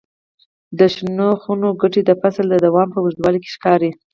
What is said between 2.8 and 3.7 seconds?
په اوږدوالي کې